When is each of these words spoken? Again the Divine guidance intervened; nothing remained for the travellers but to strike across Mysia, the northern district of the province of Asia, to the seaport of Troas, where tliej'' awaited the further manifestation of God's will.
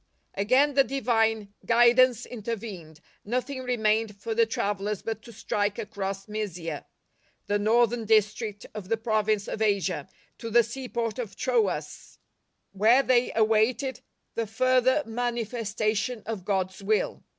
Again 0.33 0.73
the 0.73 0.83
Divine 0.83 1.53
guidance 1.63 2.25
intervened; 2.25 3.01
nothing 3.23 3.61
remained 3.61 4.15
for 4.19 4.33
the 4.33 4.47
travellers 4.47 5.03
but 5.03 5.21
to 5.21 5.31
strike 5.31 5.77
across 5.77 6.27
Mysia, 6.27 6.87
the 7.45 7.59
northern 7.59 8.05
district 8.05 8.65
of 8.73 8.89
the 8.89 8.97
province 8.97 9.47
of 9.47 9.61
Asia, 9.61 10.09
to 10.39 10.49
the 10.49 10.63
seaport 10.63 11.19
of 11.19 11.35
Troas, 11.35 12.17
where 12.71 13.03
tliej'' 13.03 13.35
awaited 13.35 14.01
the 14.33 14.47
further 14.47 15.03
manifestation 15.05 16.23
of 16.25 16.45
God's 16.45 16.81
will. 16.81 17.23